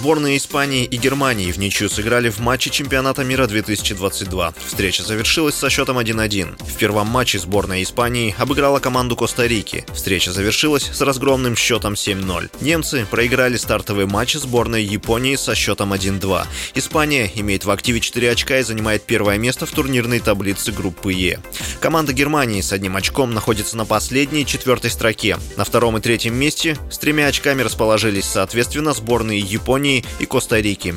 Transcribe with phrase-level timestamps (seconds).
[0.00, 4.54] Сборные Испании и Германии в ничью сыграли в матче чемпионата мира 2022.
[4.66, 6.56] Встреча завершилась со счетом 1-1.
[6.58, 9.84] В первом матче сборная Испании обыграла команду Коста-Рики.
[9.92, 12.50] Встреча завершилась с разгромным счетом 7-0.
[12.62, 16.46] Немцы проиграли стартовый матч сборной Японии со счетом 1-2.
[16.76, 21.40] Испания имеет в активе 4 очка и занимает первое место в турнирной таблице группы Е.
[21.78, 25.36] Команда Германии с одним очком находится на последней четвертой строке.
[25.58, 30.94] На втором и третьем месте с тремя очками расположились соответственно сборные Японии Японии и Коста-Рики.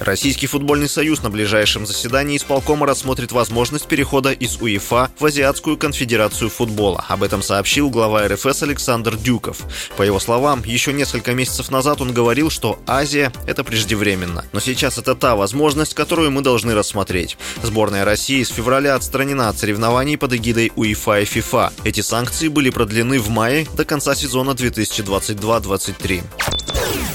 [0.00, 6.50] Российский футбольный союз на ближайшем заседании исполкома рассмотрит возможность перехода из УЕФА в Азиатскую конфедерацию
[6.50, 7.04] футбола.
[7.08, 9.62] Об этом сообщил глава РФС Александр Дюков.
[9.96, 14.44] По его словам, еще несколько месяцев назад он говорил, что Азия– это преждевременно.
[14.52, 17.38] Но сейчас это та возможность, которую мы должны рассмотреть.
[17.62, 21.72] Сборная России с февраля отстранена от соревнований под эгидой УЕФА и ФИФА.
[21.84, 26.22] Эти санкции были продлены в мае до конца сезона 2022-2023.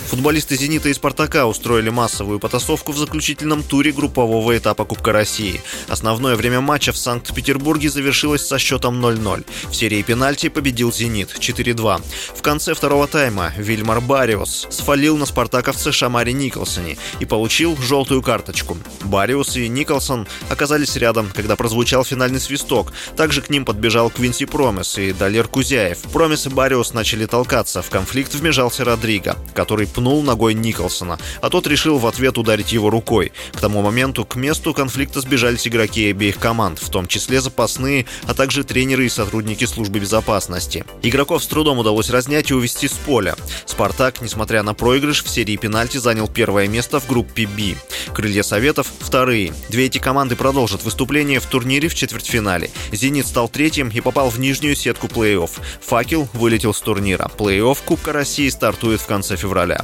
[0.09, 5.61] Футболисты «Зенита» и «Спартака» устроили массовую потасовку в заключительном туре группового этапа Кубка России.
[5.87, 9.45] Основное время матча в Санкт-Петербурге завершилось со счетом 0-0.
[9.69, 12.01] В серии пенальти победил «Зенит» 4-2.
[12.35, 18.77] В конце второго тайма Вильмар Бариус сфалил на спартаковце Шамари Николсоне и получил желтую карточку.
[19.03, 22.93] Бариус и Николсон оказались рядом, когда прозвучал финальный свисток.
[23.15, 25.99] Также к ним подбежал Квинси Промес и Далер Кузяев.
[26.11, 27.83] Промес и Бариус начали толкаться.
[27.83, 32.89] В конфликт вмешался Родриго, который пнул ногой Николсона, а тот решил в ответ ударить его
[32.89, 33.33] рукой.
[33.51, 38.33] К тому моменту к месту конфликта сбежались игроки обеих команд, в том числе запасные, а
[38.33, 40.85] также тренеры и сотрудники службы безопасности.
[41.01, 43.35] Игроков с трудом удалось разнять и увести с поля.
[43.65, 47.75] «Спартак», несмотря на проигрыш, в серии пенальти занял первое место в группе «Б».
[48.13, 49.53] «Крылья Советов»— вторые.
[49.67, 52.71] Две эти команды продолжат выступление в турнире в четвертьфинале.
[52.93, 55.49] «Зенит» стал третьим и попал в нижнюю сетку плей-офф.
[55.81, 57.29] «Факел» вылетел с турнира.
[57.37, 59.83] Плей-офф Кубка России стартует в конце февраля.